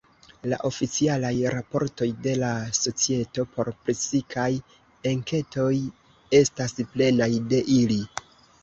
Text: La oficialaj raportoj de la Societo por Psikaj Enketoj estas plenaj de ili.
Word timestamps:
La 0.51 0.57
oficialaj 0.69 1.33
raportoj 1.55 2.07
de 2.27 2.33
la 2.45 2.49
Societo 2.79 3.47
por 3.59 3.71
Psikaj 3.91 4.49
Enketoj 5.13 5.71
estas 6.43 6.79
plenaj 6.97 7.35
de 7.55 7.67
ili. 7.81 8.03